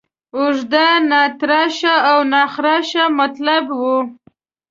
اوږده، 0.35 0.87
ناتراشه 1.09 1.93
او 2.09 2.17
ناخراشه 2.33 3.03
مطالب 3.19 3.65
وو. 3.79 3.97